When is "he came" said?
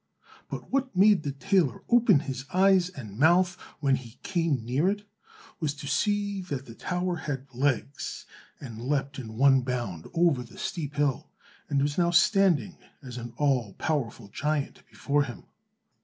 3.97-4.65